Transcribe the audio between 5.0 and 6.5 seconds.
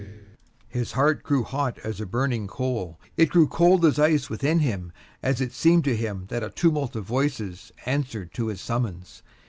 as it seemed to him that a